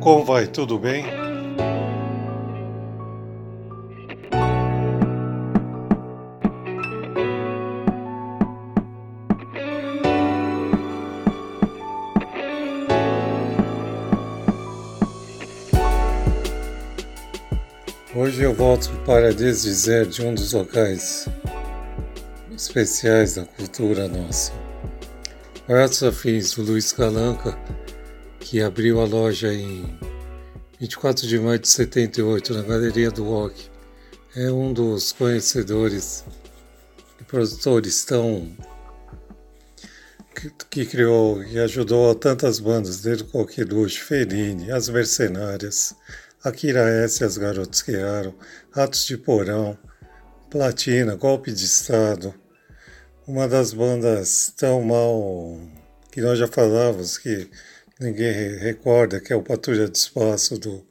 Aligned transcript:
Como 0.00 0.24
vai? 0.24 0.46
Tudo 0.46 0.78
bem? 0.78 1.04
Hoje 18.14 18.42
eu 18.42 18.54
volto 18.54 18.90
para 19.04 19.34
desdizer 19.34 20.06
de 20.06 20.22
um 20.22 20.34
dos 20.34 20.54
locais 20.54 21.28
especiais 22.56 23.34
da 23.34 23.44
cultura 23.44 24.08
nossa. 24.08 24.52
Maiores 25.68 26.02
afins 26.02 26.54
do 26.54 26.62
Luiz 26.62 26.90
Calanca, 26.90 27.56
que 28.40 28.60
abriu 28.60 29.00
a 29.00 29.04
loja 29.04 29.52
em 29.52 29.98
24 30.80 31.26
de 31.26 31.38
maio 31.38 31.58
de 31.58 31.68
78 31.68 32.54
na 32.54 32.62
Galeria 32.62 33.10
do 33.10 33.24
Rock, 33.24 33.70
é 34.34 34.50
um 34.50 34.72
dos 34.72 35.12
conhecedores 35.12 36.24
e 37.20 37.24
produtores 37.24 38.04
tão 38.04 38.50
que, 40.70 40.86
criou 40.86 41.44
e 41.44 41.58
ajudou 41.58 42.10
a 42.10 42.14
tantas 42.14 42.58
bandas, 42.58 43.02
desde 43.02 43.24
o 43.24 43.26
Coqueluche, 43.26 44.00
Ferini, 44.00 44.70
As 44.70 44.88
Mercenárias, 44.88 45.94
Akira 46.42 46.88
S. 47.04 47.22
As 47.22 47.36
Garotos 47.36 47.82
que 47.82 47.94
Eram, 47.94 48.34
Atos 48.72 49.04
de 49.04 49.18
Porão, 49.18 49.76
Platina, 50.48 51.14
Golpe 51.14 51.52
de 51.52 51.64
Estado, 51.64 52.34
uma 53.26 53.46
das 53.46 53.74
bandas 53.74 54.52
tão 54.56 54.82
mal 54.82 55.60
que 56.10 56.20
nós 56.20 56.38
já 56.38 56.48
falávamos 56.48 57.18
que 57.18 57.50
ninguém 58.00 58.56
recorda, 58.56 59.20
que 59.20 59.32
é 59.32 59.36
o 59.36 59.42
Patrulha 59.42 59.88
de 59.88 59.98
Espaço 59.98 60.58
do 60.58 60.84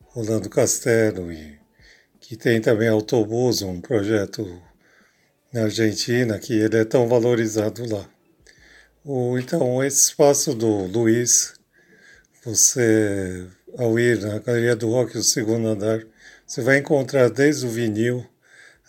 Rolando 0.00 0.48
Castelo 0.48 1.30
e 1.30 1.58
que 2.18 2.36
tem 2.36 2.60
também 2.60 2.88
Autobus, 2.88 3.62
um 3.62 3.80
projeto 3.80 4.44
na 5.52 5.64
Argentina 5.64 6.38
que 6.38 6.54
ele 6.54 6.78
é 6.78 6.84
tão 6.84 7.06
valorizado 7.06 7.86
lá. 7.88 8.08
O, 9.04 9.38
então, 9.38 9.84
esse 9.84 10.08
espaço 10.08 10.54
do 10.54 10.86
Luiz, 10.86 11.54
você, 12.44 13.46
ao 13.76 13.98
ir 13.98 14.20
na 14.20 14.38
Galeria 14.40 14.74
do 14.74 14.90
Rock, 14.90 15.16
o 15.16 15.22
segundo 15.22 15.68
andar, 15.68 16.04
você 16.46 16.62
vai 16.62 16.78
encontrar 16.78 17.28
desde 17.30 17.66
o 17.66 17.70
vinil 17.70 18.26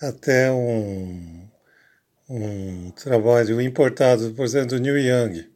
até 0.02 0.52
um 0.52 1.48
um 2.30 2.92
trabalho 2.92 3.62
importado, 3.62 4.34
por 4.34 4.44
exemplo, 4.44 4.70
do 4.70 4.80
New 4.80 4.98
Young. 4.98 5.48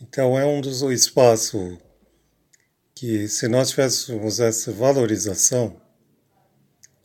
Então 0.00 0.38
é 0.38 0.46
um 0.46 0.60
dos 0.60 0.80
espaços 0.82 1.76
que, 2.94 3.26
se 3.26 3.48
nós 3.48 3.70
tivéssemos 3.70 4.38
essa 4.38 4.70
valorização, 4.70 5.80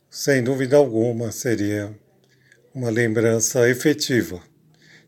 sem 0.08 0.44
dúvida 0.44 0.76
alguma 0.76 1.32
seria 1.32 1.92
uma 2.72 2.90
lembrança 2.90 3.68
efetiva. 3.68 4.40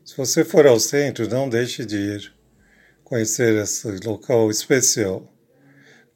Se 0.03 0.17
você 0.17 0.43
for 0.43 0.67
ao 0.67 0.81
centro, 0.81 1.29
não 1.29 1.47
deixe 1.47 1.85
de 1.85 1.95
ir 1.95 2.33
conhecer 3.05 3.55
esse 3.55 3.89
local 4.05 4.51
especial. 4.51 5.33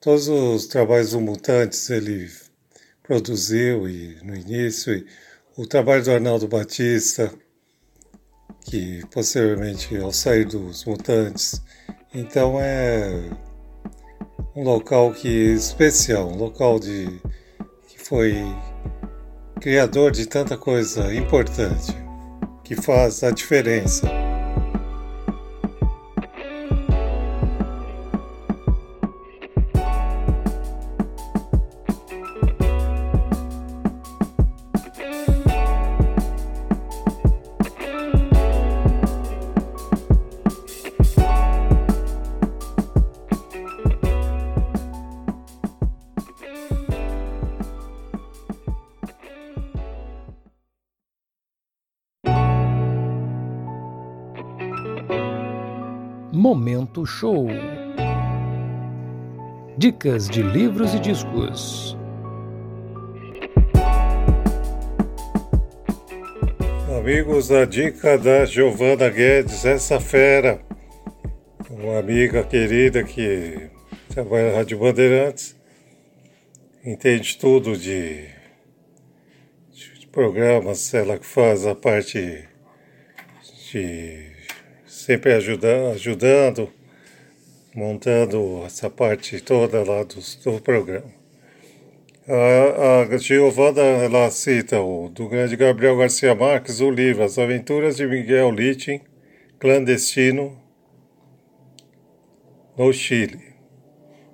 Todos 0.02 0.28
os 0.28 0.68
trabalhos 0.68 1.12
do 1.12 1.22
Mutantes 1.22 1.90
ele 1.90 2.30
produziu 3.02 3.88
e 3.88 4.18
no 4.24 4.36
início 4.36 4.94
e 4.94 5.06
o 5.56 5.66
trabalho 5.66 6.04
do 6.04 6.12
Arnaldo 6.12 6.50
Batista, 6.50 7.34
que 8.66 9.02
posteriormente 9.12 9.96
ao 9.98 10.12
sair 10.12 10.46
dos 10.46 10.86
Mutantes, 10.86 11.62
então 12.14 12.60
é 12.60 13.30
um 14.56 14.64
local 14.64 15.14
que 15.14 15.28
especial, 15.28 16.30
um 16.30 16.38
local 16.38 16.80
de 16.80 17.08
que 17.88 18.00
foi 18.00 18.36
criador 19.60 20.12
de 20.12 20.26
tanta 20.26 20.58
coisa 20.58 21.14
importante, 21.14 21.96
que 22.64 22.76
faz 22.76 23.24
a 23.24 23.32
diferença. 23.32 24.21
Momento 56.44 57.06
Show. 57.06 57.46
Dicas 59.78 60.28
de 60.28 60.42
livros 60.42 60.96
e 60.96 61.00
discos. 61.00 61.96
Amigos, 66.98 67.52
a 67.52 67.64
dica 67.66 68.18
da 68.18 68.44
Giovana 68.46 69.08
Guedes, 69.08 69.66
essa 69.66 70.00
fera, 70.00 70.60
uma 71.70 72.00
amiga 72.00 72.44
querida 72.44 73.04
que 73.04 73.70
trabalha 74.10 74.50
na 74.50 74.58
Rádio 74.58 74.80
Bandeirantes, 74.80 75.56
entende 76.84 77.38
tudo 77.38 77.78
de, 77.78 78.26
de 79.70 80.08
programas, 80.12 80.92
ela 80.92 81.20
que 81.20 81.26
faz 81.28 81.68
a 81.68 81.76
parte 81.76 82.50
de 83.72 84.31
sempre 85.02 85.34
ajuda, 85.34 85.92
ajudando, 85.92 86.70
montando 87.74 88.64
essa 88.66 88.90
parte 88.90 89.42
toda 89.42 89.84
lá 89.84 90.04
do, 90.04 90.20
do 90.44 90.62
programa. 90.62 91.10
A, 92.28 93.02
a 93.02 93.18
Giovana 93.18 93.82
ela 93.82 94.30
cita 94.30 94.80
o, 94.80 95.10
do 95.10 95.28
grande 95.28 95.56
Gabriel 95.56 95.98
Garcia 95.98 96.36
Marques 96.36 96.80
o 96.80 96.92
livro 96.92 97.24
As 97.24 97.40
Aventuras 97.40 97.98
de 97.98 98.06
Miguel 98.06 98.52
Litin, 98.52 99.02
clandestino 99.60 100.56
no 102.78 102.94
Chile. 102.94 103.40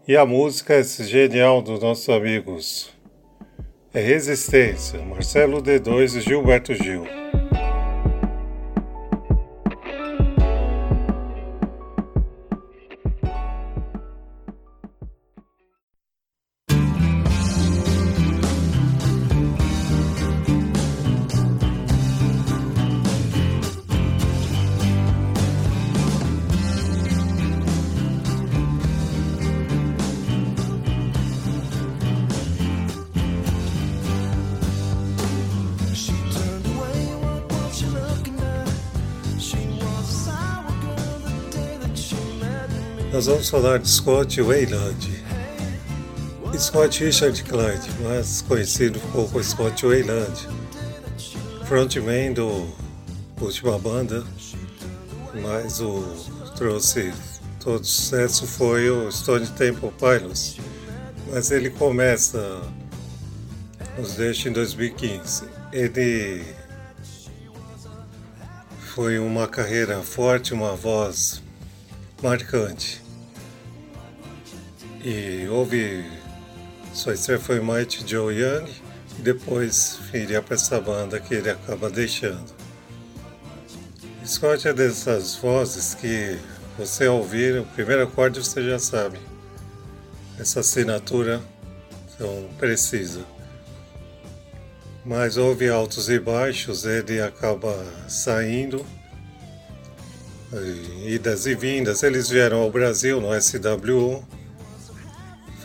E 0.05 0.17
a 0.17 0.25
música 0.25 0.83
genial 0.83 1.61
dos 1.61 1.81
nossos 1.81 2.09
amigos. 2.09 2.93
É 3.93 4.01
Resistência, 4.01 5.01
Marcelo 5.01 5.61
D2 5.61 6.17
e 6.17 6.21
Gilberto 6.21 6.75
Gil. 6.75 7.26
Nós 43.17 43.25
vamos 43.25 43.49
falar 43.49 43.79
de 43.79 43.89
Scott 43.89 44.39
Wayland. 44.39 45.23
Scott 46.55 47.03
Richard 47.03 47.43
Clyde, 47.45 47.89
mais 48.03 48.43
conhecido 48.43 48.99
como 49.11 49.43
Scott 49.43 49.83
Wayland, 49.83 50.47
frontman 51.65 52.33
do 52.33 52.71
última 53.41 53.79
banda, 53.79 54.23
mas 55.33 55.81
o 55.81 56.03
trouxe 56.55 57.11
todo 57.59 57.83
sucesso 57.83 58.45
foi 58.45 58.87
o 58.91 59.11
Stone 59.11 59.47
Temple 59.47 59.91
Pilots, 59.97 60.57
mas 61.31 61.49
ele 61.49 61.71
começa 61.71 62.61
nos 63.97 64.13
deixa 64.13 64.47
em 64.47 64.51
2015. 64.51 65.43
Ele 65.73 66.45
foi 68.93 69.17
uma 69.17 69.47
carreira 69.47 70.03
forte, 70.03 70.53
uma 70.53 70.75
voz 70.75 71.41
marcante. 72.21 73.06
E 75.03 75.47
houve. 75.49 76.05
Estreia 76.93 77.39
foi 77.39 77.59
Mighty 77.59 78.03
Joe 78.05 78.33
Young 78.33 78.69
e 79.19 79.21
depois 79.21 79.99
iria 80.13 80.41
para 80.41 80.55
essa 80.55 80.81
banda 80.81 81.19
que 81.19 81.35
ele 81.35 81.49
acaba 81.49 81.89
deixando. 81.89 82.55
Scott 84.25 84.67
é 84.67 84.73
dessas 84.73 85.35
vozes 85.35 85.93
que 85.93 86.37
você 86.77 87.05
ao 87.05 87.17
ouvir 87.17 87.59
o 87.61 87.65
primeiro 87.65 88.03
acorde 88.03 88.39
você 88.39 88.61
já 88.63 88.77
sabe. 88.79 89.17
essa 90.39 90.59
assinatura 90.59 91.41
tão 92.17 92.47
precisa. 92.57 93.21
Mas 95.05 95.37
houve 95.37 95.69
altos 95.69 96.09
e 96.09 96.19
baixos, 96.19 96.85
ele 96.85 97.21
acaba 97.21 97.73
saindo, 98.09 98.85
idas 101.05 101.45
e 101.45 101.55
vindas. 101.55 102.03
Eles 102.03 102.29
vieram 102.29 102.61
ao 102.61 102.69
Brasil 102.69 103.21
no 103.21 103.29
SWU, 103.39 104.23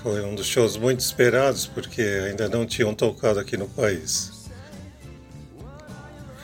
foi 0.02 0.20
um 0.24 0.34
dos 0.34 0.46
shows 0.46 0.76
muito 0.76 1.00
esperados 1.00 1.66
porque 1.66 2.02
ainda 2.02 2.48
não 2.48 2.66
tinham 2.66 2.92
tocado 2.92 3.38
aqui 3.38 3.56
no 3.56 3.68
país. 3.68 4.32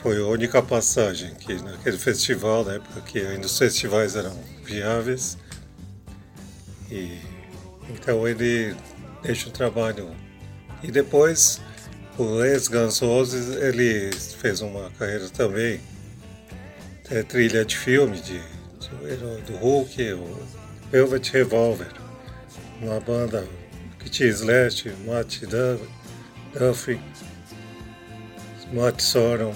Foi 0.01 0.17
a 0.17 0.25
única 0.25 0.61
passagem 0.61 1.35
que 1.35 1.55
naquele 1.61 1.97
festival, 1.97 2.63
na 2.63 2.75
época 2.75 3.01
que 3.01 3.19
ainda 3.19 3.45
os 3.45 3.57
festivais 3.57 4.15
eram 4.15 4.33
viáveis. 4.63 5.37
E 6.89 7.19
então 7.89 8.25
ele 8.25 8.75
deixa 9.21 9.49
o 9.49 9.51
trabalho. 9.51 10.09
E 10.81 10.89
depois, 10.89 11.59
o 12.17 12.41
ex-Guns 12.41 13.01
ele 13.61 14.09
fez 14.13 14.61
uma 14.61 14.89
carreira 14.91 15.27
também, 15.29 15.81
é, 17.09 17.23
trilha 17.23 17.65
de 17.65 17.77
filme, 17.77 18.21
de, 18.21 18.39
de, 18.39 19.41
do 19.45 19.57
Hulk, 19.57 20.13
o 20.13 20.47
Velvet 20.89 21.29
Revolver, 21.33 21.91
uma 22.81 22.99
banda 22.99 23.47
que 23.99 24.09
tinha 24.09 24.29
Slash, 24.29 24.93
Matt 25.05 25.41
Duffy, 26.53 26.99
Matt 28.73 29.01
Sorum, 29.01 29.53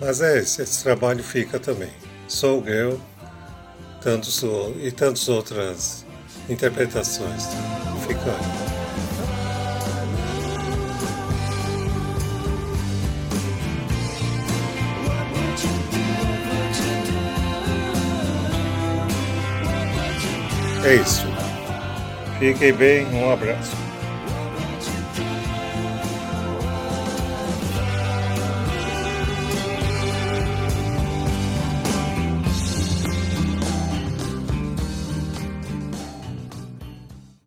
mas 0.00 0.20
é 0.20 0.38
esse, 0.38 0.62
esse 0.62 0.82
trabalho 0.82 1.22
fica 1.22 1.58
também. 1.58 1.90
Soul 2.28 2.64
Girl 2.64 2.96
tantos, 4.02 4.42
e 4.80 4.90
tantas 4.90 5.28
outras 5.28 6.04
interpretações. 6.48 7.44
Fica 8.06 8.32
É 20.84 20.96
isso. 20.96 21.31
Fiquem 22.42 22.72
bem, 22.72 23.06
um 23.14 23.30
abraço. 23.30 23.91